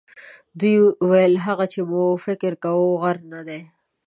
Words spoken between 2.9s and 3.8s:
غر نه دی.